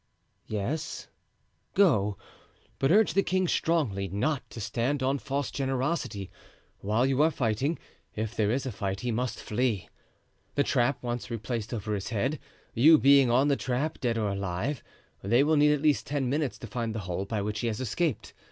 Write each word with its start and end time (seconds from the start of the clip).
"Yes, 0.47 1.09
go; 1.75 2.17
but 2.79 2.91
urge 2.91 3.13
the 3.13 3.21
king 3.21 3.47
strongly 3.47 4.07
not 4.07 4.41
to 4.49 4.59
stand 4.59 5.03
on 5.03 5.19
false 5.19 5.51
generosity. 5.51 6.31
While 6.79 7.05
you 7.05 7.21
are 7.21 7.29
fighting 7.29 7.77
if 8.15 8.35
there 8.35 8.49
is 8.49 8.65
a 8.65 8.71
fight, 8.71 9.01
he 9.01 9.11
must 9.11 9.39
flee. 9.39 9.89
The 10.55 10.63
trap 10.63 11.03
once 11.03 11.29
replaced 11.29 11.71
over 11.71 11.93
his 11.93 12.09
head, 12.09 12.39
you 12.73 12.97
being 12.97 13.29
on 13.29 13.47
the 13.47 13.55
trap, 13.55 13.99
dead 13.99 14.17
or 14.17 14.29
alive, 14.29 14.81
they 15.21 15.43
will 15.43 15.55
need 15.55 15.71
at 15.71 15.83
least 15.83 16.07
ten 16.07 16.27
minutes 16.27 16.57
to 16.57 16.65
find 16.65 16.95
the 16.95 17.01
hole 17.05 17.25
by 17.25 17.43
which 17.43 17.59
he 17.59 17.67
has 17.67 17.79
escaped. 17.79 18.33